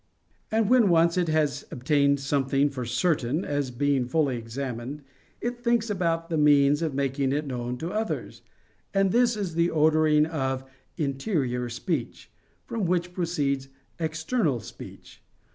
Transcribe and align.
And 0.49 0.67
when 0.67 0.89
once 0.89 1.15
it 1.15 1.27
has 1.27 1.63
obtained 1.69 2.19
something 2.19 2.71
for 2.71 2.85
certain, 2.85 3.45
as 3.45 3.69
being 3.69 4.07
fully 4.07 4.35
examined, 4.35 5.03
it 5.41 5.63
thinks 5.63 5.91
about 5.91 6.27
the 6.27 6.39
means 6.39 6.81
of 6.81 6.95
making 6.95 7.31
it 7.31 7.45
known 7.45 7.77
to 7.77 7.91
others; 7.93 8.41
and 8.95 9.11
this 9.11 9.37
is 9.37 9.53
the 9.53 9.69
ordering 9.69 10.25
of 10.25 10.67
"interior 10.97 11.69
speech," 11.69 12.31
from 12.65 12.87
which 12.87 13.13
proceeds 13.13 13.67
"external 13.99 14.59
speech." 14.59 15.21